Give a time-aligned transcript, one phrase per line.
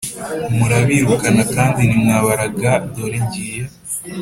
[0.57, 3.63] Murabirukana kandi ntimwabas raga dore ngiye